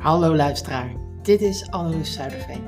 Hallo 0.00 0.36
luisteraar, 0.36 0.92
dit 1.22 1.40
is 1.40 1.70
Anneloes 1.70 2.12
Zuiderveen. 2.12 2.64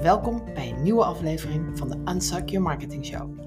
Welkom 0.00 0.44
bij 0.54 0.70
een 0.70 0.82
nieuwe 0.82 1.04
aflevering 1.04 1.78
van 1.78 1.88
de 1.88 2.12
Unsuck 2.12 2.48
Your 2.48 2.66
Marketing 2.66 3.06
Show. 3.06 3.38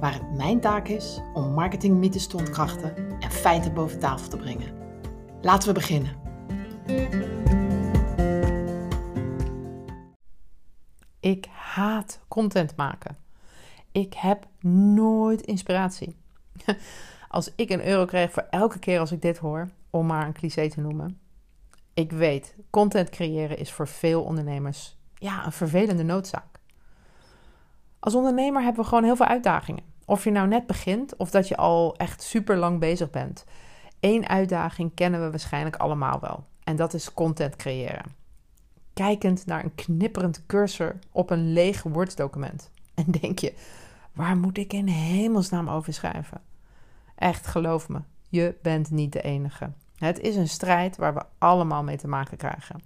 Waar 0.00 0.12
het 0.12 0.36
mijn 0.36 0.60
taak 0.60 0.88
is 0.88 1.20
om 1.34 1.52
marketingmythes 1.52 2.26
te 2.26 2.36
ontkrachten 2.36 2.96
en 3.20 3.30
feiten 3.30 3.74
boven 3.74 3.98
tafel 3.98 4.28
te 4.28 4.36
brengen. 4.36 4.74
Laten 5.40 5.68
we 5.68 5.74
beginnen. 5.74 6.16
Ik 11.20 11.46
haat 11.52 12.20
content 12.28 12.76
maken. 12.76 13.16
Ik 13.92 14.14
heb 14.14 14.46
nooit 14.94 15.40
inspiratie. 15.40 16.16
Als 17.28 17.52
ik 17.56 17.70
een 17.70 17.86
euro 17.86 18.04
kreeg 18.04 18.32
voor 18.32 18.46
elke 18.50 18.78
keer 18.78 19.00
als 19.00 19.12
ik 19.12 19.22
dit 19.22 19.38
hoor, 19.38 19.68
om 19.90 20.06
maar 20.06 20.26
een 20.26 20.32
cliché 20.32 20.68
te 20.68 20.80
noemen. 20.80 21.25
Ik 21.96 22.12
weet, 22.12 22.54
content 22.70 23.10
creëren 23.10 23.58
is 23.58 23.72
voor 23.72 23.88
veel 23.88 24.22
ondernemers 24.22 24.96
ja, 25.14 25.44
een 25.44 25.52
vervelende 25.52 26.02
noodzaak. 26.02 26.58
Als 27.98 28.14
ondernemer 28.14 28.62
hebben 28.62 28.82
we 28.82 28.88
gewoon 28.88 29.04
heel 29.04 29.16
veel 29.16 29.26
uitdagingen. 29.26 29.84
Of 30.04 30.24
je 30.24 30.30
nou 30.30 30.48
net 30.48 30.66
begint 30.66 31.16
of 31.16 31.30
dat 31.30 31.48
je 31.48 31.56
al 31.56 31.96
echt 31.96 32.22
super 32.22 32.56
lang 32.56 32.80
bezig 32.80 33.10
bent. 33.10 33.44
Eén 34.00 34.28
uitdaging 34.28 34.94
kennen 34.94 35.22
we 35.24 35.30
waarschijnlijk 35.30 35.76
allemaal 35.76 36.20
wel. 36.20 36.44
En 36.64 36.76
dat 36.76 36.94
is 36.94 37.14
content 37.14 37.56
creëren. 37.56 38.14
Kijkend 38.92 39.46
naar 39.46 39.64
een 39.64 39.74
knipperend 39.74 40.46
cursor 40.46 40.98
op 41.12 41.30
een 41.30 41.52
leeg 41.52 41.82
Word-document. 41.82 42.70
En 42.94 43.10
denk 43.20 43.38
je, 43.38 43.54
waar 44.12 44.36
moet 44.36 44.58
ik 44.58 44.72
in 44.72 44.86
hemelsnaam 44.86 45.68
over 45.68 45.92
schrijven? 45.92 46.40
Echt, 47.14 47.46
geloof 47.46 47.88
me, 47.88 48.00
je 48.28 48.54
bent 48.62 48.90
niet 48.90 49.12
de 49.12 49.22
enige. 49.22 49.70
Het 49.96 50.20
is 50.20 50.36
een 50.36 50.48
strijd 50.48 50.96
waar 50.96 51.14
we 51.14 51.22
allemaal 51.38 51.82
mee 51.82 51.96
te 51.96 52.08
maken 52.08 52.36
krijgen. 52.36 52.82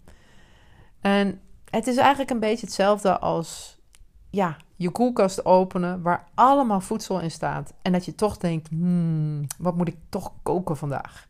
En 1.01 1.41
het 1.71 1.87
is 1.87 1.97
eigenlijk 1.97 2.31
een 2.31 2.41
beetje 2.41 2.67
hetzelfde 2.67 3.19
als 3.19 3.79
ja, 4.31 4.57
je 4.77 4.91
koelkast 4.91 5.45
openen 5.45 6.03
waar 6.03 6.29
allemaal 6.35 6.81
voedsel 6.81 7.21
in 7.21 7.31
staat. 7.31 7.73
En 7.83 7.93
dat 7.93 8.05
je 8.05 8.15
toch 8.15 8.37
denkt, 8.37 8.69
hmm, 8.69 9.47
wat 9.59 9.77
moet 9.77 9.89
ik 9.89 9.97
toch 10.09 10.33
koken 10.43 10.77
vandaag? 10.77 11.27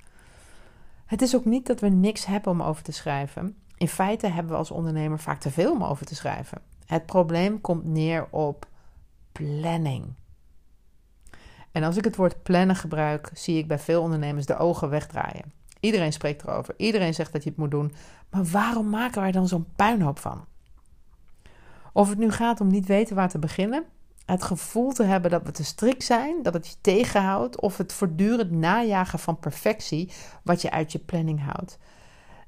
Het 1.06 1.22
is 1.22 1.36
ook 1.36 1.44
niet 1.44 1.66
dat 1.66 1.80
we 1.80 1.88
niks 1.88 2.26
hebben 2.26 2.52
om 2.52 2.62
over 2.62 2.82
te 2.82 2.92
schrijven. 2.92 3.56
In 3.76 3.88
feite 3.88 4.26
hebben 4.26 4.52
we 4.52 4.58
als 4.58 4.70
ondernemer 4.70 5.18
vaak 5.18 5.40
te 5.40 5.50
veel 5.50 5.72
om 5.72 5.84
over 5.84 6.06
te 6.06 6.14
schrijven. 6.14 6.60
Het 6.86 7.06
probleem 7.06 7.60
komt 7.60 7.84
neer 7.84 8.26
op 8.30 8.66
planning. 9.32 10.14
En 11.72 11.82
als 11.82 11.96
ik 11.96 12.04
het 12.04 12.16
woord 12.16 12.42
plannen 12.42 12.76
gebruik, 12.76 13.30
zie 13.34 13.58
ik 13.58 13.68
bij 13.68 13.78
veel 13.78 14.02
ondernemers 14.02 14.46
de 14.46 14.56
ogen 14.56 14.88
wegdraaien. 14.88 15.52
Iedereen 15.80 16.12
spreekt 16.12 16.42
erover. 16.42 16.74
Iedereen 16.76 17.14
zegt 17.14 17.32
dat 17.32 17.42
je 17.42 17.48
het 17.48 17.58
moet 17.58 17.70
doen. 17.70 17.94
Maar 18.30 18.44
waarom 18.44 18.88
maken 18.88 19.20
wij 19.20 19.32
dan 19.32 19.48
zo'n 19.48 19.66
puinhoop 19.76 20.18
van? 20.18 20.44
Of 21.92 22.08
het 22.08 22.18
nu 22.18 22.30
gaat 22.30 22.60
om 22.60 22.66
niet 22.66 22.86
weten 22.86 23.16
waar 23.16 23.28
te 23.28 23.38
beginnen, 23.38 23.84
het 24.24 24.42
gevoel 24.42 24.92
te 24.92 25.02
hebben 25.02 25.30
dat 25.30 25.42
we 25.42 25.50
te 25.50 25.64
strikt 25.64 26.04
zijn, 26.04 26.42
dat 26.42 26.54
het 26.54 26.66
je 26.66 26.74
tegenhoudt, 26.80 27.60
of 27.60 27.76
het 27.76 27.92
voortdurend 27.92 28.50
najagen 28.50 29.18
van 29.18 29.38
perfectie 29.38 30.12
wat 30.42 30.62
je 30.62 30.70
uit 30.70 30.92
je 30.92 30.98
planning 30.98 31.44
houdt. 31.44 31.78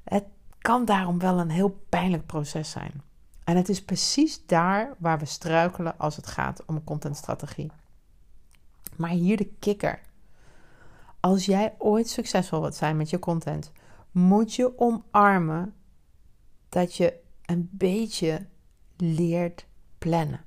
Het 0.03 0.23
kan 0.59 0.85
daarom 0.85 1.19
wel 1.19 1.39
een 1.39 1.49
heel 1.49 1.79
pijnlijk 1.89 2.25
proces 2.25 2.71
zijn. 2.71 3.01
En 3.43 3.57
het 3.57 3.69
is 3.69 3.83
precies 3.83 4.45
daar 4.45 4.95
waar 4.97 5.19
we 5.19 5.25
struikelen 5.25 5.97
als 5.97 6.15
het 6.15 6.27
gaat 6.27 6.65
om 6.65 6.83
contentstrategie. 6.83 7.71
Maar 8.95 9.09
hier 9.09 9.37
de 9.37 9.51
kikker. 9.59 10.01
Als 11.25 11.45
jij 11.45 11.75
ooit 11.77 12.09
succesvol 12.09 12.61
wilt 12.61 12.75
zijn 12.75 12.97
met 12.97 13.09
je 13.09 13.19
content, 13.19 13.71
moet 14.11 14.53
je 14.53 14.79
omarmen 14.79 15.73
dat 16.69 16.95
je 16.95 17.19
een 17.45 17.69
beetje 17.71 18.45
leert 18.97 19.65
plannen. 19.97 20.45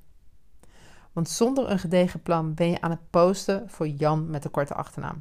Want 1.13 1.29
zonder 1.29 1.71
een 1.71 1.79
gedegen 1.79 2.21
plan 2.21 2.53
ben 2.53 2.69
je 2.69 2.81
aan 2.81 2.89
het 2.89 3.09
posten 3.09 3.69
voor 3.69 3.87
Jan 3.87 4.29
met 4.29 4.43
de 4.43 4.49
korte 4.49 4.73
achternaam. 4.73 5.17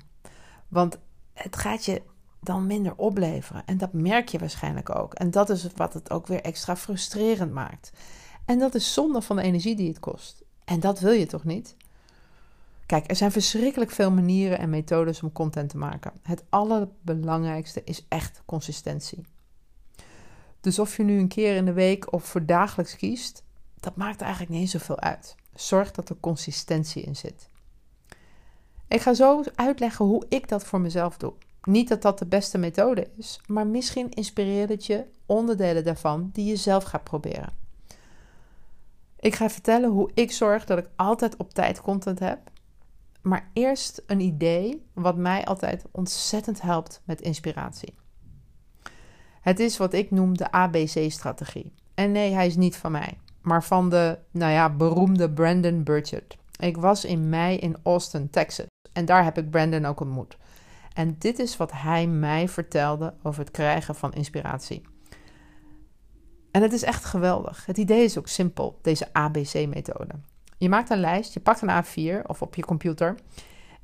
Want 0.68 0.98
het 1.32 1.56
gaat 1.56 1.84
je 1.84 2.02
dan 2.40 2.66
minder 2.66 2.96
opleveren. 2.96 3.64
En 3.66 3.78
dat 3.78 3.92
merk 3.92 4.28
je 4.28 4.38
waarschijnlijk 4.38 4.98
ook. 4.98 5.14
En 5.14 5.30
dat 5.30 5.50
is 5.50 5.66
wat 5.76 5.94
het 5.94 6.10
ook 6.10 6.26
weer 6.26 6.42
extra 6.42 6.76
frustrerend 6.76 7.52
maakt. 7.52 7.92
En 8.44 8.58
dat 8.58 8.74
is 8.74 8.92
zonde 8.92 9.22
van 9.22 9.36
de 9.36 9.42
energie 9.42 9.76
die 9.76 9.88
het 9.88 10.00
kost. 10.00 10.44
En 10.64 10.80
dat 10.80 11.00
wil 11.00 11.12
je 11.12 11.26
toch 11.26 11.44
niet? 11.44 11.75
Kijk, 12.86 13.10
er 13.10 13.16
zijn 13.16 13.32
verschrikkelijk 13.32 13.90
veel 13.90 14.10
manieren 14.10 14.58
en 14.58 14.70
methodes 14.70 15.22
om 15.22 15.32
content 15.32 15.70
te 15.70 15.76
maken. 15.76 16.12
Het 16.22 16.44
allerbelangrijkste 16.48 17.82
is 17.84 18.04
echt 18.08 18.42
consistentie. 18.44 19.26
Dus 20.60 20.78
of 20.78 20.96
je 20.96 21.02
nu 21.02 21.18
een 21.18 21.28
keer 21.28 21.56
in 21.56 21.64
de 21.64 21.72
week 21.72 22.12
of 22.12 22.24
voor 22.24 22.46
dagelijks 22.46 22.96
kiest, 22.96 23.44
dat 23.80 23.96
maakt 23.96 24.20
eigenlijk 24.20 24.52
niet 24.52 24.70
zoveel 24.70 25.00
uit. 25.00 25.34
Zorg 25.54 25.90
dat 25.90 26.08
er 26.08 26.16
consistentie 26.20 27.02
in 27.02 27.16
zit. 27.16 27.48
Ik 28.88 29.00
ga 29.00 29.14
zo 29.14 29.42
uitleggen 29.54 30.04
hoe 30.04 30.24
ik 30.28 30.48
dat 30.48 30.64
voor 30.64 30.80
mezelf 30.80 31.16
doe. 31.16 31.32
Niet 31.62 31.88
dat 31.88 32.02
dat 32.02 32.18
de 32.18 32.26
beste 32.26 32.58
methode 32.58 33.10
is, 33.16 33.40
maar 33.46 33.66
misschien 33.66 34.10
inspireert 34.10 34.68
het 34.68 34.86
je 34.86 35.04
onderdelen 35.26 35.84
daarvan 35.84 36.30
die 36.32 36.44
je 36.44 36.56
zelf 36.56 36.84
gaat 36.84 37.04
proberen. 37.04 37.52
Ik 39.20 39.34
ga 39.34 39.50
vertellen 39.50 39.90
hoe 39.90 40.10
ik 40.14 40.32
zorg 40.32 40.64
dat 40.64 40.78
ik 40.78 40.88
altijd 40.96 41.36
op 41.36 41.54
tijd 41.54 41.80
content 41.80 42.18
heb 42.18 42.50
maar 43.26 43.50
eerst 43.52 44.02
een 44.06 44.20
idee 44.20 44.86
wat 44.92 45.16
mij 45.16 45.44
altijd 45.44 45.84
ontzettend 45.90 46.62
helpt 46.62 47.00
met 47.04 47.20
inspiratie. 47.20 47.94
Het 49.40 49.60
is 49.60 49.76
wat 49.76 49.92
ik 49.92 50.10
noem 50.10 50.36
de 50.36 50.50
ABC-strategie. 50.50 51.72
En 51.94 52.12
nee, 52.12 52.32
hij 52.32 52.46
is 52.46 52.56
niet 52.56 52.76
van 52.76 52.92
mij, 52.92 53.18
maar 53.40 53.64
van 53.64 53.90
de, 53.90 54.18
nou 54.30 54.52
ja, 54.52 54.70
beroemde 54.70 55.30
Brandon 55.30 55.82
Burchett. 55.82 56.36
Ik 56.58 56.76
was 56.76 57.04
in 57.04 57.28
mei 57.28 57.56
in 57.56 57.76
Austin, 57.82 58.30
Texas. 58.30 58.66
En 58.92 59.04
daar 59.04 59.24
heb 59.24 59.38
ik 59.38 59.50
Brandon 59.50 59.84
ook 59.84 60.00
ontmoet. 60.00 60.36
En 60.92 61.16
dit 61.18 61.38
is 61.38 61.56
wat 61.56 61.72
hij 61.72 62.06
mij 62.06 62.48
vertelde 62.48 63.14
over 63.22 63.40
het 63.40 63.50
krijgen 63.50 63.94
van 63.94 64.12
inspiratie. 64.12 64.82
En 66.50 66.62
het 66.62 66.72
is 66.72 66.82
echt 66.82 67.04
geweldig. 67.04 67.66
Het 67.66 67.78
idee 67.78 68.04
is 68.04 68.18
ook 68.18 68.28
simpel, 68.28 68.78
deze 68.82 69.12
ABC-methode. 69.12 70.14
Je 70.58 70.68
maakt 70.68 70.90
een 70.90 71.00
lijst, 71.00 71.34
je 71.34 71.40
pakt 71.40 71.62
een 71.62 71.84
A4 71.84 72.26
of 72.26 72.42
op 72.42 72.54
je 72.54 72.64
computer 72.64 73.14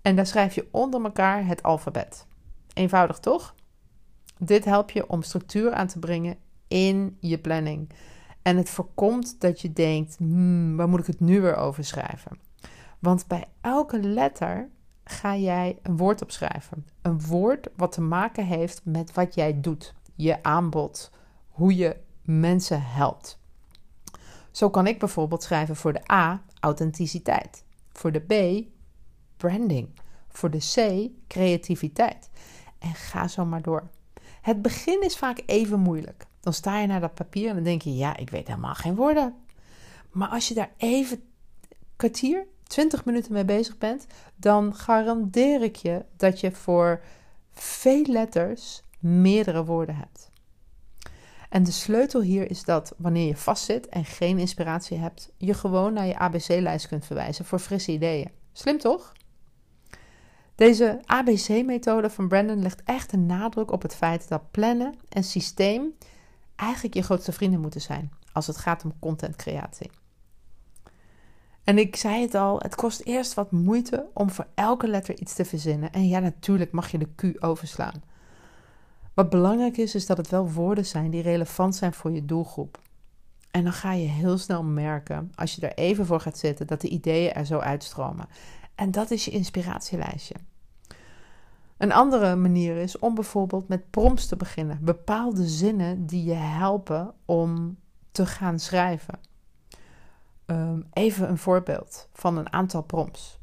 en 0.02 0.16
daar 0.16 0.26
schrijf 0.26 0.54
je 0.54 0.68
onder 0.70 1.04
elkaar 1.04 1.46
het 1.46 1.62
alfabet. 1.62 2.26
Eenvoudig 2.74 3.18
toch? 3.18 3.54
Dit 4.38 4.64
helpt 4.64 4.92
je 4.92 5.08
om 5.08 5.22
structuur 5.22 5.72
aan 5.72 5.86
te 5.86 5.98
brengen 5.98 6.36
in 6.68 7.16
je 7.20 7.38
planning. 7.38 7.90
En 8.42 8.56
het 8.56 8.70
voorkomt 8.70 9.40
dat 9.40 9.60
je 9.60 9.72
denkt: 9.72 10.16
hmm, 10.16 10.76
waar 10.76 10.88
moet 10.88 11.00
ik 11.00 11.06
het 11.06 11.20
nu 11.20 11.40
weer 11.40 11.56
over 11.56 11.84
schrijven? 11.84 12.38
Want 12.98 13.26
bij 13.26 13.44
elke 13.60 14.00
letter 14.00 14.68
ga 15.04 15.36
jij 15.36 15.78
een 15.82 15.96
woord 15.96 16.22
opschrijven. 16.22 16.86
Een 17.02 17.20
woord 17.20 17.68
wat 17.76 17.92
te 17.92 18.00
maken 18.00 18.46
heeft 18.46 18.80
met 18.84 19.12
wat 19.12 19.34
jij 19.34 19.60
doet, 19.60 19.94
je 20.14 20.42
aanbod, 20.42 21.10
hoe 21.48 21.76
je 21.76 21.96
mensen 22.22 22.82
helpt. 22.82 23.40
Zo 24.50 24.70
kan 24.70 24.86
ik 24.86 24.98
bijvoorbeeld 24.98 25.42
schrijven 25.42 25.76
voor 25.76 25.92
de 25.92 26.12
A 26.12 26.42
authenticiteit, 26.62 27.64
voor 27.92 28.12
de 28.12 28.20
B 28.20 28.64
branding, 29.36 29.88
voor 30.28 30.50
de 30.50 30.58
C 30.74 31.08
creativiteit. 31.28 32.30
En 32.78 32.94
ga 32.94 33.28
zo 33.28 33.44
maar 33.44 33.62
door. 33.62 33.88
Het 34.42 34.62
begin 34.62 35.02
is 35.02 35.16
vaak 35.16 35.42
even 35.46 35.80
moeilijk. 35.80 36.26
Dan 36.40 36.52
sta 36.52 36.80
je 36.80 36.86
naar 36.86 37.00
dat 37.00 37.14
papier 37.14 37.48
en 37.48 37.54
dan 37.54 37.64
denk 37.64 37.82
je: 37.82 37.96
ja, 37.96 38.16
ik 38.16 38.30
weet 38.30 38.46
helemaal 38.46 38.74
geen 38.74 38.94
woorden. 38.94 39.34
Maar 40.10 40.28
als 40.28 40.48
je 40.48 40.54
daar 40.54 40.72
even 40.76 41.22
kwartier, 41.96 42.46
20 42.62 43.04
minuten 43.04 43.32
mee 43.32 43.44
bezig 43.44 43.78
bent, 43.78 44.06
dan 44.36 44.74
garandeer 44.74 45.62
ik 45.62 45.76
je 45.76 46.04
dat 46.16 46.40
je 46.40 46.52
voor 46.52 47.02
veel 47.50 48.04
letters 48.06 48.82
meerdere 48.98 49.64
woorden 49.64 49.96
hebt. 49.96 50.30
En 51.52 51.62
de 51.62 51.70
sleutel 51.70 52.20
hier 52.20 52.50
is 52.50 52.64
dat 52.64 52.94
wanneer 52.96 53.26
je 53.26 53.36
vastzit 53.36 53.88
en 53.88 54.04
geen 54.04 54.38
inspiratie 54.38 54.98
hebt, 54.98 55.32
je 55.36 55.54
gewoon 55.54 55.92
naar 55.92 56.06
je 56.06 56.18
ABC-lijst 56.18 56.88
kunt 56.88 57.06
verwijzen 57.06 57.44
voor 57.44 57.58
frisse 57.58 57.92
ideeën. 57.92 58.30
Slim 58.52 58.78
toch? 58.78 59.12
Deze 60.54 61.00
ABC-methode 61.04 62.10
van 62.10 62.28
Brandon 62.28 62.62
legt 62.62 62.82
echt 62.84 63.12
een 63.12 63.26
nadruk 63.26 63.70
op 63.70 63.82
het 63.82 63.94
feit 63.94 64.28
dat 64.28 64.50
plannen 64.50 64.94
en 65.08 65.24
systeem 65.24 65.94
eigenlijk 66.56 66.94
je 66.94 67.02
grootste 67.02 67.32
vrienden 67.32 67.60
moeten 67.60 67.80
zijn 67.80 68.12
als 68.32 68.46
het 68.46 68.56
gaat 68.56 68.84
om 68.84 68.98
contentcreatie. 68.98 69.90
En 71.64 71.78
ik 71.78 71.96
zei 71.96 72.22
het 72.22 72.34
al, 72.34 72.58
het 72.58 72.74
kost 72.74 73.00
eerst 73.00 73.34
wat 73.34 73.50
moeite 73.50 74.06
om 74.14 74.30
voor 74.30 74.46
elke 74.54 74.88
letter 74.88 75.18
iets 75.18 75.34
te 75.34 75.44
verzinnen. 75.44 75.92
En 75.92 76.08
ja, 76.08 76.18
natuurlijk 76.18 76.72
mag 76.72 76.90
je 76.90 76.98
de 76.98 77.08
Q 77.14 77.44
overslaan. 77.44 78.11
Wat 79.14 79.30
belangrijk 79.30 79.76
is, 79.76 79.94
is 79.94 80.06
dat 80.06 80.16
het 80.16 80.28
wel 80.28 80.50
woorden 80.50 80.86
zijn 80.86 81.10
die 81.10 81.22
relevant 81.22 81.74
zijn 81.76 81.92
voor 81.92 82.10
je 82.10 82.24
doelgroep. 82.24 82.80
En 83.50 83.64
dan 83.64 83.72
ga 83.72 83.92
je 83.92 84.06
heel 84.06 84.38
snel 84.38 84.62
merken, 84.62 85.32
als 85.34 85.54
je 85.54 85.68
er 85.68 85.74
even 85.74 86.06
voor 86.06 86.20
gaat 86.20 86.38
zitten, 86.38 86.66
dat 86.66 86.80
de 86.80 86.88
ideeën 86.88 87.32
er 87.32 87.46
zo 87.46 87.58
uitstromen. 87.58 88.26
En 88.74 88.90
dat 88.90 89.10
is 89.10 89.24
je 89.24 89.30
inspiratielijstje. 89.30 90.34
Een 91.76 91.92
andere 91.92 92.36
manier 92.36 92.76
is 92.76 92.98
om 92.98 93.14
bijvoorbeeld 93.14 93.68
met 93.68 93.90
prompts 93.90 94.26
te 94.26 94.36
beginnen. 94.36 94.78
Bepaalde 94.82 95.48
zinnen 95.48 96.06
die 96.06 96.24
je 96.24 96.34
helpen 96.34 97.14
om 97.24 97.78
te 98.12 98.26
gaan 98.26 98.58
schrijven. 98.58 99.18
Ehm, 100.46 100.80
even 100.92 101.28
een 101.28 101.38
voorbeeld 101.38 102.08
van 102.12 102.36
een 102.36 102.52
aantal 102.52 102.82
prompts. 102.82 103.38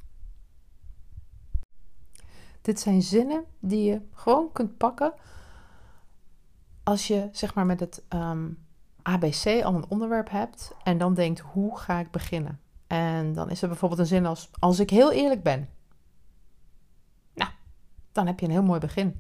Dit 2.62 2.80
zijn 2.80 3.01
zinnen 3.01 3.44
die 3.60 3.83
je 3.83 4.01
gewoon 4.13 4.51
kunt 4.51 4.77
pakken 4.77 5.13
als 6.89 7.07
je 7.07 7.30
zeg 7.31 7.53
maar 7.53 7.65
met 7.65 7.80
het 7.80 8.03
um, 8.09 8.57
ABC 9.01 9.63
al 9.63 9.75
een 9.75 9.89
onderwerp 9.89 10.30
hebt 10.30 10.71
en 10.83 10.97
dan 10.97 11.13
denkt 11.13 11.39
hoe 11.39 11.77
ga 11.77 12.00
ik 12.00 12.12
beginnen? 12.12 12.59
En 12.88 13.33
dan 13.33 13.50
is 13.50 13.62
er 13.62 13.68
bijvoorbeeld 13.68 14.00
een 14.00 14.06
zin 14.06 14.25
als 14.25 14.50
als 14.59 14.80
ik 14.80 14.89
heel 14.89 15.12
eerlijk 15.12 15.44
ben. 15.44 15.69
Nou, 17.33 17.51
dan 18.12 18.27
heb 18.27 18.39
je 18.39 18.45
een 18.45 18.51
heel 18.51 18.63
mooi 18.63 18.80
begin. 18.80 19.19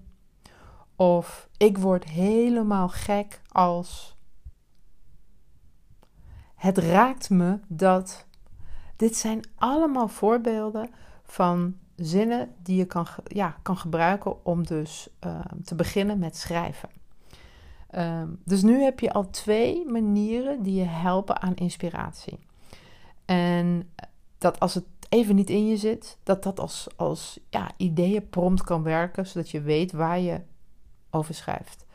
Of 0.95 1.49
ik 1.57 1.77
word 1.77 2.03
helemaal 2.03 2.89
gek 2.89 3.41
als 3.47 4.17
het 6.55 6.77
raakt 6.77 7.29
me 7.29 7.59
dat. 7.67 8.25
Dit 8.95 9.15
zijn 9.15 9.41
allemaal 9.55 10.07
voorbeelden 10.07 10.89
van 11.23 11.75
zinnen 11.95 12.55
die 12.63 12.77
je 12.77 12.85
kan, 12.85 13.07
ja, 13.23 13.57
kan 13.61 13.77
gebruiken 13.77 14.45
om 14.45 14.65
dus 14.65 15.09
uh, 15.25 15.39
te 15.63 15.75
beginnen 15.75 16.19
met 16.19 16.37
schrijven. 16.37 16.98
Um, 17.95 18.39
dus 18.45 18.61
nu 18.61 18.81
heb 18.81 18.99
je 18.99 19.13
al 19.13 19.29
twee 19.29 19.85
manieren 19.87 20.63
die 20.63 20.75
je 20.75 20.85
helpen 20.85 21.41
aan 21.41 21.55
inspiratie. 21.55 22.39
En 23.25 23.89
dat 24.37 24.59
als 24.59 24.73
het 24.73 24.85
even 25.09 25.35
niet 25.35 25.49
in 25.49 25.67
je 25.67 25.77
zit, 25.77 26.17
dat 26.23 26.43
dat 26.43 26.59
als, 26.59 26.87
als 26.95 27.39
ja, 27.49 27.71
ideeën 27.77 28.29
prompt 28.29 28.61
kan 28.61 28.83
werken, 28.83 29.27
zodat 29.27 29.49
je 29.49 29.61
weet 29.61 29.91
waar 29.91 30.19
je 30.19 30.41
over 31.09 31.33
schrijft. 31.33 31.85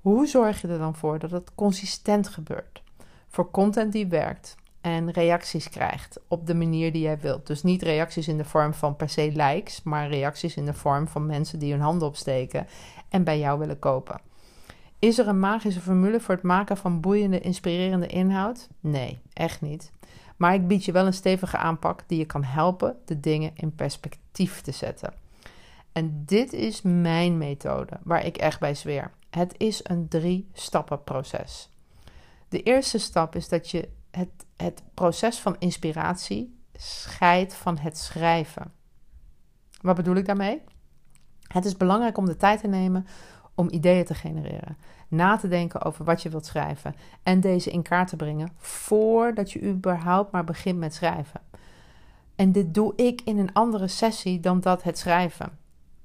Hoe 0.00 0.26
zorg 0.26 0.60
je 0.60 0.68
er 0.68 0.78
dan 0.78 0.94
voor 0.94 1.18
dat 1.18 1.30
het 1.30 1.54
consistent 1.54 2.28
gebeurt? 2.28 2.82
Voor 3.28 3.50
content 3.50 3.92
die 3.92 4.06
werkt 4.06 4.56
en 4.80 5.10
reacties 5.10 5.68
krijgt 5.68 6.20
op 6.28 6.46
de 6.46 6.54
manier 6.54 6.92
die 6.92 7.02
jij 7.02 7.18
wilt. 7.18 7.46
Dus 7.46 7.62
niet 7.62 7.82
reacties 7.82 8.28
in 8.28 8.36
de 8.36 8.44
vorm 8.44 8.74
van 8.74 8.96
per 8.96 9.08
se 9.08 9.32
likes, 9.34 9.82
maar 9.82 10.08
reacties 10.08 10.56
in 10.56 10.64
de 10.64 10.74
vorm 10.74 11.08
van 11.08 11.26
mensen 11.26 11.58
die 11.58 11.72
hun 11.72 11.80
handen 11.80 12.08
opsteken 12.08 12.66
en 13.08 13.24
bij 13.24 13.38
jou 13.38 13.58
willen 13.58 13.78
kopen. 13.78 14.20
Is 15.00 15.18
er 15.18 15.28
een 15.28 15.40
magische 15.40 15.80
formule 15.80 16.20
voor 16.20 16.34
het 16.34 16.44
maken 16.44 16.76
van 16.76 17.00
boeiende, 17.00 17.40
inspirerende 17.40 18.06
inhoud? 18.06 18.68
Nee, 18.80 19.20
echt 19.32 19.60
niet. 19.60 19.90
Maar 20.36 20.54
ik 20.54 20.66
bied 20.66 20.84
je 20.84 20.92
wel 20.92 21.06
een 21.06 21.12
stevige 21.12 21.56
aanpak 21.56 22.02
die 22.06 22.18
je 22.18 22.24
kan 22.24 22.44
helpen 22.44 22.96
de 23.04 23.20
dingen 23.20 23.50
in 23.54 23.74
perspectief 23.74 24.60
te 24.60 24.72
zetten. 24.72 25.12
En 25.92 26.22
dit 26.26 26.52
is 26.52 26.82
mijn 26.82 27.38
methode 27.38 27.98
waar 28.02 28.24
ik 28.24 28.36
echt 28.36 28.60
bij 28.60 28.74
zweer. 28.74 29.10
Het 29.30 29.54
is 29.56 29.80
een 29.82 30.08
drie-stappen 30.08 31.04
proces. 31.04 31.70
De 32.48 32.62
eerste 32.62 32.98
stap 32.98 33.36
is 33.36 33.48
dat 33.48 33.70
je 33.70 33.88
het, 34.10 34.46
het 34.56 34.82
proces 34.94 35.38
van 35.38 35.56
inspiratie 35.58 36.58
scheidt 36.74 37.54
van 37.54 37.78
het 37.78 37.98
schrijven. 37.98 38.72
Wat 39.80 39.96
bedoel 39.96 40.16
ik 40.16 40.26
daarmee? 40.26 40.62
Het 41.46 41.64
is 41.64 41.76
belangrijk 41.76 42.18
om 42.18 42.26
de 42.26 42.36
tijd 42.36 42.60
te 42.60 42.68
nemen 42.68 43.06
om 43.60 43.68
ideeën 43.70 44.04
te 44.04 44.14
genereren. 44.14 44.76
Na 45.08 45.36
te 45.36 45.48
denken 45.48 45.82
over 45.82 46.04
wat 46.04 46.22
je 46.22 46.28
wilt 46.28 46.46
schrijven 46.46 46.94
en 47.22 47.40
deze 47.40 47.70
in 47.70 47.82
kaart 47.82 48.08
te 48.08 48.16
brengen 48.16 48.52
voordat 48.56 49.52
je 49.52 49.62
überhaupt 49.62 50.32
maar 50.32 50.44
begint 50.44 50.78
met 50.78 50.94
schrijven. 50.94 51.40
En 52.36 52.52
dit 52.52 52.74
doe 52.74 52.92
ik 52.96 53.20
in 53.24 53.38
een 53.38 53.52
andere 53.52 53.88
sessie 53.88 54.40
dan 54.40 54.60
dat 54.60 54.82
het 54.82 54.98
schrijven. 54.98 55.58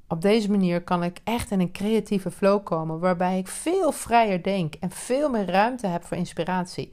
Op 0.07 0.22
deze 0.22 0.52
manier 0.52 0.81
kan 0.81 1.04
ik 1.04 1.19
echt 1.24 1.52
in 1.52 1.60
een 1.60 1.72
creatieve 1.72 2.31
flow 2.31 2.63
komen 2.63 3.00
waarbij 3.00 3.38
ik 3.38 3.48
veel 3.48 3.92
vrijer 3.92 4.44
denk 4.44 4.74
en 4.74 4.92
veel 4.92 5.30
meer 5.30 5.46
ruimte 5.46 5.88
heb 5.88 6.04
voor 6.04 6.18
inspiratie. 6.18 6.90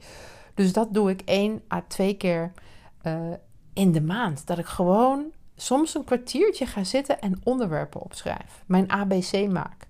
Dus 0.53 0.73
dat 0.73 0.93
doe 0.93 1.09
ik 1.09 1.21
één 1.25 1.61
à 1.73 1.83
twee 1.87 2.13
keer 2.13 2.51
uh, 3.07 3.13
in 3.73 3.91
de 3.91 4.01
maand. 4.01 4.47
Dat 4.47 4.57
ik 4.57 4.65
gewoon 4.65 5.23
soms 5.55 5.95
een 5.95 6.03
kwartiertje 6.03 6.65
ga 6.65 6.83
zitten 6.83 7.21
en 7.21 7.41
onderwerpen 7.43 8.01
opschrijf. 8.01 8.63
Mijn 8.65 8.91
ABC 8.91 9.49
maak 9.49 9.87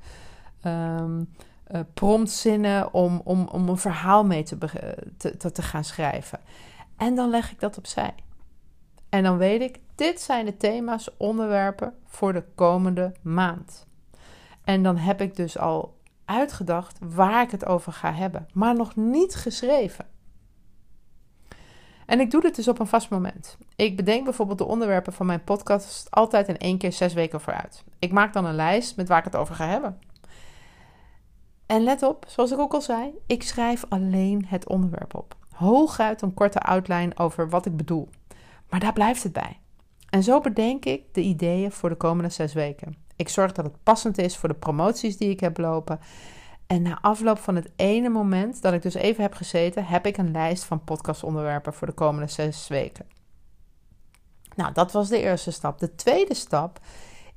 um, 0.65 1.29
uh, 1.71 1.79
promptzinnen 1.93 2.93
om, 2.93 3.21
om, 3.23 3.47
om 3.47 3.69
een 3.69 3.77
verhaal 3.77 4.25
mee 4.25 4.43
te, 4.43 4.57
te, 5.17 5.37
te, 5.37 5.51
te 5.51 5.61
gaan 5.61 5.83
schrijven. 5.83 6.39
En 6.97 7.15
dan 7.15 7.29
leg 7.29 7.51
ik 7.51 7.59
dat 7.59 7.77
opzij. 7.77 8.13
En 9.09 9.23
dan 9.23 9.37
weet 9.37 9.61
ik, 9.61 9.79
dit 9.95 10.21
zijn 10.21 10.45
de 10.45 10.57
thema's, 10.57 11.09
onderwerpen 11.17 11.93
voor 12.05 12.33
de 12.33 12.43
komende 12.55 13.11
maand. 13.21 13.87
En 14.63 14.83
dan 14.83 14.97
heb 14.97 15.21
ik 15.21 15.35
dus 15.35 15.57
al 15.57 15.97
uitgedacht 16.25 16.97
waar 16.99 17.41
ik 17.41 17.51
het 17.51 17.65
over 17.65 17.93
ga 17.93 18.13
hebben, 18.13 18.47
maar 18.53 18.75
nog 18.75 18.95
niet 18.95 19.35
geschreven. 19.35 20.05
En 22.05 22.19
ik 22.19 22.31
doe 22.31 22.41
dit 22.41 22.55
dus 22.55 22.67
op 22.67 22.79
een 22.79 22.87
vast 22.87 23.09
moment. 23.09 23.57
Ik 23.75 23.95
bedenk 23.95 24.23
bijvoorbeeld 24.23 24.57
de 24.57 24.65
onderwerpen 24.65 25.13
van 25.13 25.25
mijn 25.25 25.43
podcast 25.43 26.11
altijd 26.11 26.47
in 26.47 26.57
één 26.57 26.77
keer 26.77 26.91
zes 26.91 27.13
weken 27.13 27.41
vooruit. 27.41 27.83
Ik 27.99 28.11
maak 28.11 28.33
dan 28.33 28.45
een 28.45 28.55
lijst 28.55 28.95
met 28.95 29.07
waar 29.07 29.17
ik 29.17 29.23
het 29.23 29.35
over 29.35 29.55
ga 29.55 29.67
hebben. 29.67 29.99
En 31.65 31.83
let 31.83 32.03
op, 32.03 32.25
zoals 32.27 32.51
ik 32.51 32.59
ook 32.59 32.73
al 32.73 32.81
zei, 32.81 33.13
ik 33.25 33.43
schrijf 33.43 33.85
alleen 33.89 34.45
het 34.47 34.67
onderwerp 34.69 35.15
op. 35.15 35.35
Hooguit 35.51 36.21
een 36.21 36.33
korte 36.33 36.59
outline 36.59 37.17
over 37.17 37.49
wat 37.49 37.65
ik 37.65 37.77
bedoel. 37.77 38.09
Maar 38.69 38.79
daar 38.79 38.93
blijft 38.93 39.23
het 39.23 39.33
bij. 39.33 39.59
En 40.09 40.23
zo 40.23 40.39
bedenk 40.39 40.85
ik 40.85 41.13
de 41.13 41.21
ideeën 41.21 41.71
voor 41.71 41.89
de 41.89 41.95
komende 41.95 42.29
zes 42.29 42.53
weken. 42.53 42.95
Ik 43.15 43.29
zorg 43.29 43.51
dat 43.51 43.65
het 43.65 43.83
passend 43.83 44.17
is 44.17 44.37
voor 44.37 44.49
de 44.49 44.55
promoties 44.55 45.17
die 45.17 45.29
ik 45.29 45.39
heb 45.39 45.57
lopen. 45.57 45.99
En 46.67 46.81
na 46.81 47.01
afloop 47.01 47.39
van 47.39 47.55
het 47.55 47.71
ene 47.75 48.09
moment 48.09 48.61
dat 48.61 48.73
ik 48.73 48.81
dus 48.81 48.93
even 48.93 49.21
heb 49.21 49.33
gezeten, 49.33 49.85
heb 49.85 50.05
ik 50.05 50.17
een 50.17 50.31
lijst 50.31 50.63
van 50.63 50.83
podcastonderwerpen 50.83 51.73
voor 51.73 51.87
de 51.87 51.93
komende 51.93 52.27
zes 52.27 52.67
weken. 52.67 53.05
Nou, 54.55 54.73
dat 54.73 54.91
was 54.91 55.09
de 55.09 55.21
eerste 55.21 55.51
stap. 55.51 55.79
De 55.79 55.95
tweede 55.95 56.33
stap 56.33 56.79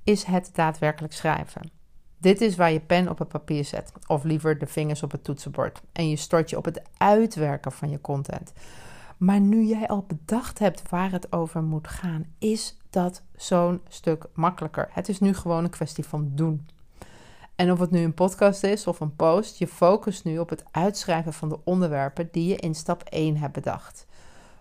is 0.05 0.23
het 0.23 0.51
daadwerkelijk 0.53 1.13
schrijven. 1.13 1.71
Dit 2.27 2.41
is 2.41 2.57
waar 2.57 2.73
je 2.73 2.81
pen 2.81 3.09
op 3.09 3.19
het 3.19 3.29
papier 3.29 3.65
zet, 3.65 3.93
of 4.07 4.25
liever 4.25 4.59
de 4.59 4.67
vingers 4.67 5.03
op 5.03 5.13
het 5.13 5.25
toetsenbord. 5.25 5.81
En 5.93 6.09
je 6.09 6.17
stort 6.17 6.51
je 6.51 6.57
op 6.57 6.65
het 6.65 6.83
uitwerken 6.97 7.73
van 7.73 7.91
je 7.91 8.01
content. 8.01 8.53
Maar 9.17 9.41
nu 9.41 9.65
jij 9.65 9.89
al 9.89 10.05
bedacht 10.07 10.59
hebt 10.59 10.91
waar 10.91 11.11
het 11.11 11.33
over 11.33 11.63
moet 11.63 11.89
gaan, 11.89 12.27
is 12.39 12.77
dat 12.91 13.23
zo'n 13.37 13.81
stuk 13.89 14.25
makkelijker. 14.35 14.89
Het 14.91 15.09
is 15.09 15.21
nu 15.21 15.35
gewoon 15.35 15.65
een 15.65 15.71
kwestie 15.71 16.05
van 16.05 16.31
doen. 16.35 16.69
En 17.57 17.73
of 17.73 17.79
het 17.79 17.91
nu 17.91 18.01
een 18.01 18.15
podcast 18.15 18.63
is 18.63 18.87
of 18.87 19.01
een 19.01 19.17
post, 19.17 19.59
je 19.59 19.69
focust 19.69 20.25
nu 20.25 20.39
op 20.39 20.49
het 20.49 20.65
uitschrijven 20.71 21.33
van 21.33 21.49
de 21.49 21.59
onderwerpen 21.65 22.29
die 22.33 22.49
je 22.49 22.57
in 22.57 22.75
stap 22.75 23.03
1 23.03 23.37
hebt 23.37 23.53
bedacht. 23.53 24.07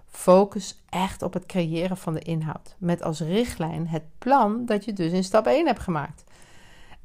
Focus 0.07 0.83
echt 0.89 1.21
op 1.21 1.33
het 1.33 1.45
creëren 1.45 1.97
van 1.97 2.13
de 2.13 2.19
inhoud, 2.19 2.75
met 2.77 3.01
als 3.01 3.19
richtlijn 3.19 3.87
het 3.87 4.03
plan 4.17 4.65
dat 4.65 4.85
je 4.85 4.93
dus 4.93 5.11
in 5.11 5.23
stap 5.23 5.45
1 5.45 5.65
hebt 5.65 5.81
gemaakt. 5.81 6.23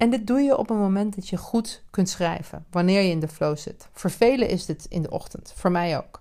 En 0.01 0.11
dit 0.11 0.27
doe 0.27 0.41
je 0.41 0.57
op 0.57 0.71
een 0.71 0.79
moment 0.79 1.15
dat 1.15 1.29
je 1.29 1.37
goed 1.37 1.83
kunt 1.91 2.09
schrijven, 2.09 2.65
wanneer 2.71 3.03
je 3.03 3.11
in 3.11 3.21
de 3.21 3.29
flow 3.29 3.57
zit. 3.57 3.89
Vervelen 3.93 4.49
is 4.49 4.67
dit 4.67 4.87
in 4.89 5.03
de 5.03 5.11
ochtend, 5.11 5.53
voor 5.57 5.71
mij 5.71 5.99
ook. 5.99 6.21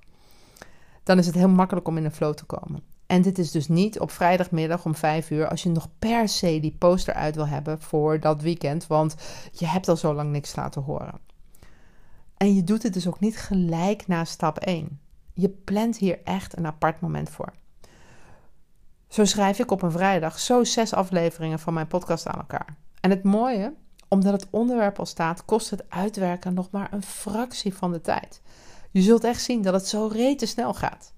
Dan 1.03 1.17
is 1.17 1.25
het 1.25 1.35
heel 1.35 1.49
makkelijk 1.49 1.87
om 1.87 1.97
in 1.97 2.03
de 2.03 2.11
flow 2.11 2.33
te 2.33 2.45
komen. 2.45 2.81
En 3.05 3.21
dit 3.21 3.37
is 3.37 3.51
dus 3.51 3.67
niet 3.67 3.99
op 3.99 4.11
vrijdagmiddag 4.11 4.85
om 4.85 4.95
5 4.95 5.29
uur 5.29 5.47
als 5.47 5.63
je 5.63 5.69
nog 5.69 5.87
per 5.99 6.29
se 6.29 6.59
die 6.59 6.75
poster 6.79 7.13
uit 7.13 7.35
wil 7.35 7.47
hebben 7.47 7.81
voor 7.81 8.19
dat 8.19 8.41
weekend, 8.41 8.87
want 8.87 9.15
je 9.51 9.67
hebt 9.67 9.87
al 9.87 9.97
zo 9.97 10.13
lang 10.13 10.31
niks 10.31 10.55
laten 10.55 10.81
horen. 10.81 11.19
En 12.37 12.55
je 12.55 12.63
doet 12.63 12.83
het 12.83 12.93
dus 12.93 13.07
ook 13.07 13.19
niet 13.19 13.37
gelijk 13.37 14.07
na 14.07 14.25
stap 14.25 14.57
1. 14.57 14.99
Je 15.33 15.49
plant 15.49 15.97
hier 15.97 16.19
echt 16.23 16.57
een 16.57 16.67
apart 16.67 17.01
moment 17.01 17.29
voor. 17.29 17.53
Zo 19.07 19.25
schrijf 19.25 19.59
ik 19.59 19.71
op 19.71 19.81
een 19.81 19.91
vrijdag 19.91 20.39
zo 20.39 20.63
zes 20.63 20.93
afleveringen 20.93 21.59
van 21.59 21.73
mijn 21.73 21.87
podcast 21.87 22.27
aan 22.27 22.39
elkaar. 22.39 22.77
En 23.01 23.09
het 23.09 23.23
mooie, 23.23 23.73
omdat 24.07 24.33
het 24.33 24.47
onderwerp 24.49 24.99
al 24.99 25.05
staat, 25.05 25.45
kost 25.45 25.69
het 25.69 25.89
uitwerken 25.89 26.53
nog 26.53 26.71
maar 26.71 26.93
een 26.93 27.03
fractie 27.03 27.73
van 27.73 27.91
de 27.91 28.01
tijd. 28.01 28.41
Je 28.91 29.01
zult 29.01 29.23
echt 29.23 29.41
zien 29.41 29.61
dat 29.61 29.73
het 29.73 29.87
zo 29.87 30.07
rete 30.07 30.45
snel 30.45 30.73
gaat. 30.73 31.13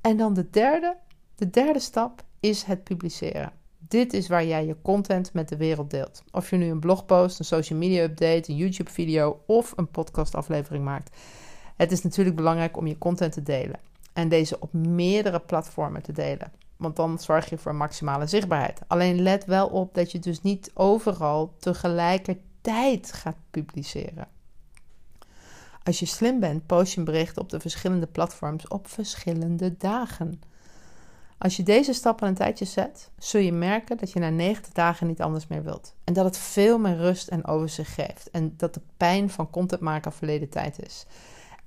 En 0.00 0.16
dan 0.16 0.34
de 0.34 0.50
derde, 0.50 0.96
de 1.34 1.50
derde 1.50 1.78
stap 1.78 2.24
is 2.40 2.62
het 2.62 2.84
publiceren. 2.84 3.52
Dit 3.78 4.12
is 4.12 4.28
waar 4.28 4.44
jij 4.44 4.66
je 4.66 4.82
content 4.82 5.32
met 5.32 5.48
de 5.48 5.56
wereld 5.56 5.90
deelt. 5.90 6.22
Of 6.30 6.50
je 6.50 6.56
nu 6.56 6.70
een 6.70 6.80
blogpost, 6.80 7.38
een 7.38 7.44
social 7.44 7.78
media 7.78 8.02
update, 8.02 8.50
een 8.50 8.56
YouTube 8.56 8.90
video 8.90 9.42
of 9.46 9.72
een 9.76 9.90
podcastaflevering 9.90 10.84
maakt. 10.84 11.16
Het 11.76 11.92
is 11.92 12.02
natuurlijk 12.02 12.36
belangrijk 12.36 12.76
om 12.76 12.86
je 12.86 12.98
content 12.98 13.32
te 13.32 13.42
delen 13.42 13.80
en 14.12 14.28
deze 14.28 14.60
op 14.60 14.72
meerdere 14.72 15.40
platformen 15.40 16.02
te 16.02 16.12
delen. 16.12 16.52
Want 16.80 16.96
dan 16.96 17.18
zorg 17.18 17.50
je 17.50 17.58
voor 17.58 17.74
maximale 17.74 18.26
zichtbaarheid. 18.26 18.80
Alleen 18.86 19.22
let 19.22 19.44
wel 19.44 19.68
op 19.68 19.94
dat 19.94 20.12
je 20.12 20.18
dus 20.18 20.42
niet 20.42 20.70
overal 20.74 21.54
tegelijkertijd 21.58 23.12
gaat 23.12 23.36
publiceren. 23.50 24.28
Als 25.82 25.98
je 25.98 26.06
slim 26.06 26.40
bent, 26.40 26.66
post 26.66 26.92
je 26.92 26.98
een 26.98 27.04
bericht 27.04 27.38
op 27.38 27.48
de 27.48 27.60
verschillende 27.60 28.06
platforms 28.06 28.68
op 28.68 28.88
verschillende 28.88 29.76
dagen. 29.76 30.40
Als 31.38 31.56
je 31.56 31.62
deze 31.62 31.92
stappen 31.92 32.28
een 32.28 32.34
tijdje 32.34 32.64
zet, 32.64 33.10
zul 33.18 33.40
je 33.40 33.52
merken 33.52 33.96
dat 33.96 34.12
je 34.12 34.18
na 34.18 34.28
90 34.28 34.72
dagen 34.72 35.06
niet 35.06 35.20
anders 35.20 35.46
meer 35.46 35.62
wilt. 35.62 35.94
En 36.04 36.12
dat 36.12 36.24
het 36.24 36.38
veel 36.38 36.78
meer 36.78 36.96
rust 36.96 37.28
en 37.28 37.46
overzicht 37.46 37.92
geeft. 37.92 38.30
En 38.30 38.54
dat 38.56 38.74
de 38.74 38.80
pijn 38.96 39.30
van 39.30 39.50
content 39.50 39.80
maken 39.80 40.12
verleden 40.12 40.48
tijd 40.48 40.82
is. 40.84 41.06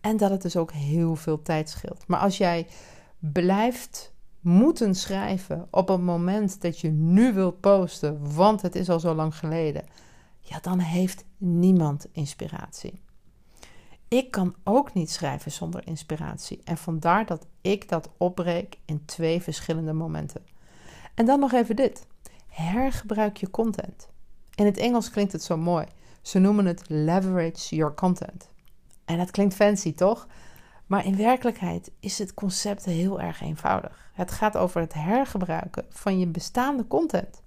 En 0.02 0.18
dat 0.18 0.30
het 0.30 0.42
dus 0.42 0.56
ook 0.56 0.72
heel 0.72 1.16
veel 1.16 1.42
tijd 1.42 1.70
scheelt. 1.70 2.08
Maar 2.08 2.20
als 2.20 2.38
jij 2.38 2.68
blijft 3.20 4.13
moeten 4.44 4.96
schrijven 4.96 5.68
op 5.72 5.88
het 5.88 6.02
moment 6.02 6.62
dat 6.62 6.80
je 6.80 6.90
nu 6.90 7.34
wilt 7.34 7.60
posten, 7.60 8.36
want 8.36 8.62
het 8.62 8.76
is 8.76 8.90
al 8.90 9.00
zo 9.00 9.14
lang 9.14 9.36
geleden, 9.36 9.86
ja, 10.40 10.60
dan 10.60 10.80
heeft 10.80 11.26
niemand 11.38 12.08
inspiratie. 12.12 13.02
Ik 14.08 14.32
kan 14.32 14.56
ook 14.64 14.94
niet 14.94 15.12
schrijven 15.12 15.52
zonder 15.52 15.88
inspiratie. 15.88 16.62
En 16.64 16.78
vandaar 16.78 17.26
dat 17.26 17.48
ik 17.62 17.90
dat 17.90 18.10
opbreek 18.18 18.78
in 18.86 19.06
twee 19.06 19.42
verschillende 19.42 19.94
momenten. 19.94 20.42
En 21.16 21.26
dan 21.26 21.40
nog 21.40 21.52
even 21.52 21.76
dit. 21.76 22.08
Hergebruik 22.48 23.38
je 23.38 23.50
content. 23.50 24.08
In 24.56 24.66
het 24.66 24.78
Engels 24.78 25.10
klinkt 25.10 25.32
het 25.32 25.44
zo 25.44 25.58
mooi. 25.58 25.86
Ze 26.22 26.40
noemen 26.40 26.66
het 26.66 26.84
leverage 26.88 27.76
your 27.76 27.94
content. 27.94 28.50
En 29.06 29.18
dat 29.18 29.32
klinkt 29.32 29.54
fancy, 29.54 29.94
toch? 29.94 30.28
Maar 30.86 31.06
in 31.06 31.18
werkelijkheid 31.18 31.92
is 32.00 32.20
het 32.20 32.34
concept 32.34 32.86
heel 32.86 33.22
erg 33.22 33.42
eenvoudig. 33.42 34.12
Het 34.14 34.32
gaat 34.32 34.58
over 34.58 34.82
het 34.82 34.94
hergebruiken 34.94 35.86
van 35.90 36.20
je 36.20 36.28
bestaande 36.28 36.88
content. 36.88 37.42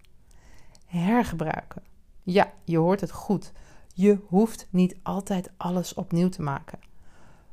Hergebruiken. 0.86 1.82
Ja, 2.22 2.52
je 2.64 2.78
hoort 2.78 3.00
het 3.00 3.10
goed. 3.10 3.52
Je 3.94 4.18
hoeft 4.26 4.66
niet 4.70 4.96
altijd 5.02 5.50
alles 5.56 5.94
opnieuw 5.94 6.28
te 6.28 6.42
maken. 6.42 6.78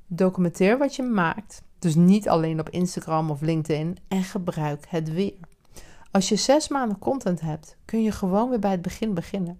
Documenteer 0.07 0.77
wat 0.77 0.95
je 0.95 1.03
maakt, 1.03 1.63
dus 1.79 1.95
niet 1.95 2.29
alleen 2.29 2.59
op 2.59 2.69
Instagram 2.69 3.29
of 3.29 3.41
LinkedIn, 3.41 3.97
en 4.07 4.23
gebruik 4.23 4.85
het 4.89 5.11
weer. 5.11 5.37
Als 6.11 6.29
je 6.29 6.35
zes 6.35 6.67
maanden 6.67 6.99
content 6.99 7.41
hebt, 7.41 7.77
kun 7.85 8.03
je 8.03 8.11
gewoon 8.11 8.49
weer 8.49 8.59
bij 8.59 8.71
het 8.71 8.81
begin 8.81 9.13
beginnen. 9.13 9.59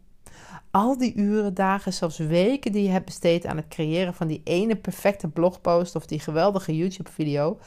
Al 0.75 0.97
die 0.97 1.15
uren, 1.15 1.53
dagen, 1.53 1.93
zelfs 1.93 2.17
weken 2.17 2.71
die 2.71 2.83
je 2.83 2.89
hebt 2.89 3.05
besteed 3.05 3.45
aan 3.45 3.57
het 3.57 3.67
creëren 3.67 4.13
van 4.13 4.27
die 4.27 4.41
ene 4.43 4.75
perfecte 4.75 5.27
blogpost 5.27 5.95
of 5.95 6.05
die 6.05 6.19
geweldige 6.19 6.77
YouTube-video, 6.77 7.59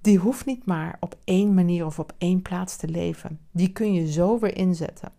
die 0.00 0.18
hoeft 0.18 0.46
niet 0.46 0.66
maar 0.66 0.96
op 1.00 1.16
één 1.24 1.54
manier 1.54 1.86
of 1.86 1.98
op 1.98 2.12
één 2.18 2.42
plaats 2.42 2.76
te 2.76 2.88
leven. 2.88 3.40
Die 3.50 3.72
kun 3.72 3.94
je 3.94 4.12
zo 4.12 4.38
weer 4.38 4.56
inzetten. 4.56 5.12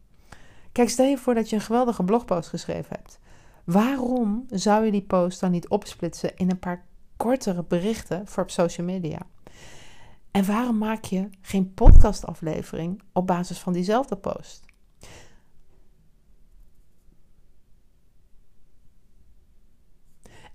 Kijk, 0.72 0.90
stel 0.90 1.06
je 1.06 1.18
voor 1.18 1.34
dat 1.34 1.50
je 1.50 1.56
een 1.56 1.62
geweldige 1.62 2.04
blogpost 2.04 2.50
geschreven 2.50 2.96
hebt. 2.96 3.20
Waarom 3.64 4.46
zou 4.50 4.86
je 4.86 4.92
die 4.92 5.02
post 5.02 5.40
dan 5.40 5.52
niet 5.52 5.68
opsplitsen 5.68 6.38
in 6.38 6.50
een 6.50 6.60
paar 6.60 6.86
kortere 7.18 7.64
berichten 7.68 8.28
voor 8.28 8.44
op 8.44 8.52
social 8.52 8.88
media? 8.88 9.20
En 10.32 10.46
waarom 10.46 10.78
maak 10.78 11.04
je 11.04 11.30
geen 11.42 11.74
podcastaflevering 11.74 13.02
op 13.14 13.28
basis 13.28 13.60
van 13.60 13.74
diezelfde 13.74 14.16
post? 14.16 14.68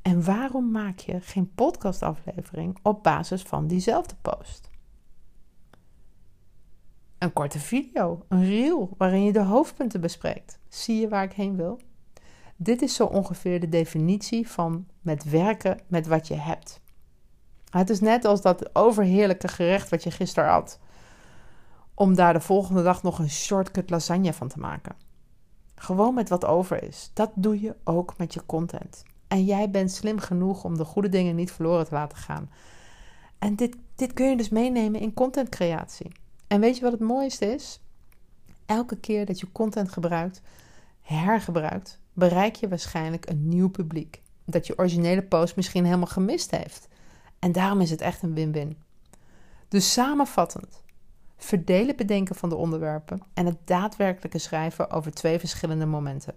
En 0.04 0.24
waarom 0.24 0.70
maak 0.70 0.98
je 0.98 1.20
geen 1.20 1.54
podcastaflevering 1.54 2.78
op 2.82 3.02
basis 3.02 3.42
van 3.42 3.66
diezelfde 3.66 4.14
post? 4.22 4.70
Een 7.18 7.32
korte 7.32 7.58
video, 7.58 8.24
een 8.28 8.44
reel 8.44 8.94
waarin 8.98 9.24
je 9.24 9.32
de 9.32 9.42
hoofdpunten 9.42 10.00
bespreekt. 10.00 10.58
Zie 10.68 11.00
je 11.00 11.08
waar 11.08 11.24
ik 11.24 11.32
heen 11.32 11.56
wil? 11.56 11.80
Dit 12.56 12.82
is 12.82 12.94
zo 12.94 13.04
ongeveer 13.04 13.60
de 13.60 13.68
definitie 13.68 14.48
van 14.48 14.86
met 15.00 15.24
werken 15.24 15.80
met 15.86 16.06
wat 16.06 16.28
je 16.28 16.34
hebt. 16.34 16.80
Het 17.70 17.90
is 17.90 18.00
net 18.00 18.24
als 18.24 18.42
dat 18.42 18.74
overheerlijke 18.74 19.48
gerecht 19.48 19.88
wat 19.88 20.02
je 20.02 20.10
gisteren 20.10 20.50
had. 20.50 20.78
Om 21.94 22.14
daar 22.14 22.32
de 22.32 22.40
volgende 22.40 22.82
dag 22.82 23.02
nog 23.02 23.18
een 23.18 23.30
shortcut 23.30 23.90
lasagne 23.90 24.32
van 24.32 24.48
te 24.48 24.58
maken. 24.58 24.96
Gewoon 25.74 26.14
met 26.14 26.28
wat 26.28 26.44
over 26.44 26.82
is. 26.82 27.10
Dat 27.14 27.30
doe 27.34 27.60
je 27.60 27.76
ook 27.84 28.18
met 28.18 28.34
je 28.34 28.46
content. 28.46 29.04
En 29.34 29.44
jij 29.44 29.70
bent 29.70 29.92
slim 29.92 30.18
genoeg 30.18 30.64
om 30.64 30.76
de 30.76 30.84
goede 30.84 31.08
dingen 31.08 31.34
niet 31.34 31.52
verloren 31.52 31.84
te 31.84 31.94
laten 31.94 32.18
gaan. 32.18 32.50
En 33.38 33.56
dit, 33.56 33.76
dit 33.94 34.12
kun 34.12 34.28
je 34.30 34.36
dus 34.36 34.48
meenemen 34.48 35.00
in 35.00 35.14
contentcreatie. 35.14 36.12
En 36.46 36.60
weet 36.60 36.76
je 36.76 36.82
wat 36.82 36.92
het 36.92 37.00
mooiste 37.00 37.46
is? 37.46 37.80
Elke 38.66 38.96
keer 38.96 39.26
dat 39.26 39.40
je 39.40 39.52
content 39.52 39.92
gebruikt, 39.92 40.42
hergebruikt, 41.02 42.00
bereik 42.12 42.56
je 42.56 42.68
waarschijnlijk 42.68 43.28
een 43.28 43.48
nieuw 43.48 43.68
publiek. 43.68 44.22
Dat 44.44 44.66
je 44.66 44.78
originele 44.78 45.22
post 45.22 45.56
misschien 45.56 45.84
helemaal 45.84 46.06
gemist 46.06 46.50
heeft. 46.50 46.88
En 47.38 47.52
daarom 47.52 47.80
is 47.80 47.90
het 47.90 48.00
echt 48.00 48.22
een 48.22 48.34
win-win. 48.34 48.76
Dus 49.68 49.92
samenvattend, 49.92 50.82
verdeel 51.36 51.86
het 51.86 51.96
bedenken 51.96 52.34
van 52.34 52.48
de 52.48 52.56
onderwerpen 52.56 53.22
en 53.32 53.46
het 53.46 53.58
daadwerkelijke 53.64 54.38
schrijven 54.38 54.90
over 54.90 55.12
twee 55.12 55.38
verschillende 55.38 55.86
momenten. 55.86 56.34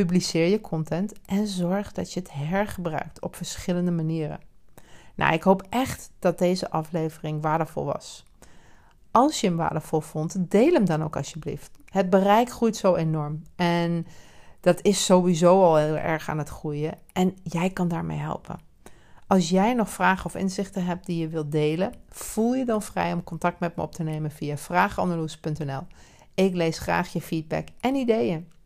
Publiceer 0.00 0.46
je 0.46 0.60
content 0.60 1.12
en 1.26 1.46
zorg 1.46 1.92
dat 1.92 2.12
je 2.12 2.20
het 2.20 2.32
hergebruikt 2.32 3.20
op 3.20 3.36
verschillende 3.36 3.90
manieren. 3.90 4.40
Nou, 5.14 5.32
ik 5.32 5.42
hoop 5.42 5.66
echt 5.68 6.10
dat 6.18 6.38
deze 6.38 6.70
aflevering 6.70 7.42
waardevol 7.42 7.84
was. 7.84 8.24
Als 9.10 9.40
je 9.40 9.46
hem 9.46 9.56
waardevol 9.56 10.00
vond, 10.00 10.50
deel 10.50 10.72
hem 10.72 10.84
dan 10.84 11.02
ook 11.02 11.16
alsjeblieft. 11.16 11.70
Het 11.84 12.10
bereik 12.10 12.50
groeit 12.50 12.76
zo 12.76 12.94
enorm. 12.94 13.42
En 13.56 14.06
dat 14.60 14.82
is 14.82 15.04
sowieso 15.04 15.62
al 15.62 15.76
heel 15.76 15.96
erg 15.96 16.28
aan 16.28 16.38
het 16.38 16.48
groeien. 16.48 16.98
En 17.12 17.36
jij 17.42 17.70
kan 17.70 17.88
daarmee 17.88 18.18
helpen. 18.18 18.58
Als 19.26 19.48
jij 19.48 19.74
nog 19.74 19.90
vragen 19.90 20.24
of 20.24 20.34
inzichten 20.34 20.84
hebt 20.84 21.06
die 21.06 21.18
je 21.18 21.28
wilt 21.28 21.52
delen, 21.52 21.92
voel 22.08 22.54
je 22.54 22.64
dan 22.64 22.82
vrij 22.82 23.12
om 23.12 23.24
contact 23.24 23.60
met 23.60 23.76
me 23.76 23.82
op 23.82 23.92
te 23.92 24.02
nemen 24.02 24.30
via 24.30 24.56
vragenandeloes.nl. 24.56 25.86
Ik 26.34 26.54
lees 26.54 26.78
graag 26.78 27.12
je 27.12 27.20
feedback 27.20 27.68
en 27.80 27.94
ideeën. 27.94 28.58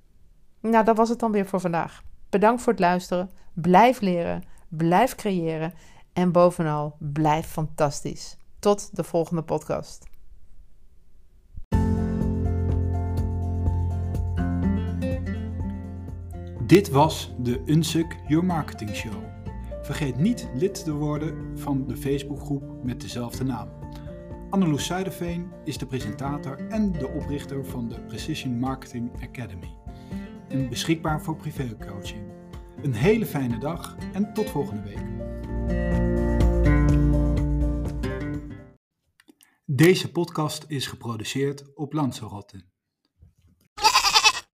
Nou, 0.70 0.84
dat 0.84 0.96
was 0.96 1.08
het 1.08 1.18
dan 1.18 1.32
weer 1.32 1.46
voor 1.46 1.60
vandaag. 1.60 2.02
Bedankt 2.28 2.62
voor 2.62 2.72
het 2.72 2.80
luisteren. 2.80 3.30
Blijf 3.52 4.00
leren, 4.00 4.42
blijf 4.68 5.14
creëren 5.14 5.74
en 6.12 6.32
bovenal 6.32 6.96
blijf 6.98 7.46
fantastisch. 7.46 8.36
Tot 8.58 8.96
de 8.96 9.04
volgende 9.04 9.42
podcast. 9.42 10.06
Dit 16.66 16.90
was 16.90 17.34
de 17.38 17.62
Unsuk 17.66 18.16
Your 18.26 18.44
Marketing 18.44 18.94
Show. 18.94 19.22
Vergeet 19.82 20.16
niet 20.16 20.48
lid 20.54 20.84
te 20.84 20.92
worden 20.92 21.58
van 21.58 21.86
de 21.86 21.96
Facebookgroep 21.96 22.84
met 22.84 23.00
dezelfde 23.00 23.44
naam. 23.44 23.68
Anneloes 24.50 24.86
Zuiderveen 24.86 25.50
is 25.64 25.78
de 25.78 25.86
presentator 25.86 26.68
en 26.68 26.92
de 26.92 27.08
oprichter 27.08 27.64
van 27.66 27.88
de 27.88 28.00
Precision 28.00 28.58
Marketing 28.58 29.10
Academy. 29.22 29.83
En 30.54 30.68
beschikbaar 30.68 31.22
voor 31.22 31.36
privécoaching. 31.36 32.22
Een 32.82 32.94
hele 32.94 33.26
fijne 33.26 33.58
dag 33.58 33.96
en 34.12 34.32
tot 34.32 34.50
volgende 34.50 34.82
week. 34.82 35.02
Deze 39.64 40.10
podcast 40.10 40.64
is 40.68 40.86
geproduceerd 40.86 41.74
op 41.74 41.92
Lanzarote. 41.92 42.73